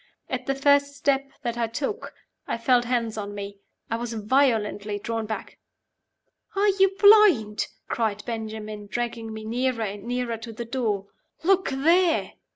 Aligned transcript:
At 0.31 0.47
the 0.47 0.55
first 0.55 0.95
step 0.95 1.29
that 1.43 1.59
I 1.59 1.67
took, 1.67 2.15
I 2.47 2.57
felt 2.57 2.85
hands 2.85 3.19
on 3.19 3.35
me 3.35 3.59
I 3.87 3.97
was 3.97 4.13
violently 4.13 4.97
drawn 4.97 5.27
back. 5.27 5.59
"Are 6.55 6.69
you 6.69 6.95
blind?" 6.97 7.67
cried 7.87 8.25
Benjamin, 8.25 8.87
dragging 8.87 9.31
me 9.31 9.45
nearer 9.45 9.83
and 9.83 10.03
nearer 10.05 10.37
to 10.37 10.51
the 10.53 10.65
door. 10.65 11.05
"Look 11.43 11.69
there!" 11.69 12.33